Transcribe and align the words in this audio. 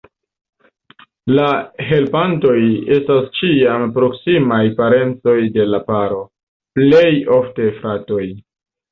La 1.39 1.49
helpantoj 1.89 2.55
estas 2.95 3.27
ĉiam 3.39 3.83
proksimaj 3.97 4.61
parencoj 4.79 5.35
de 5.59 5.67
la 5.73 5.81
paro, 5.91 6.23
plej 6.79 7.13
ofte 7.37 7.67
fratoj. 7.77 8.23